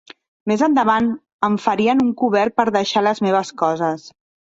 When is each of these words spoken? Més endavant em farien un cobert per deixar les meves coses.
Més 0.51 0.61
endavant 0.67 1.09
em 1.47 1.57
farien 1.65 2.01
un 2.05 2.09
cobert 2.21 2.55
per 2.61 2.65
deixar 2.79 3.05
les 3.09 3.23
meves 3.27 3.53
coses. 3.65 4.09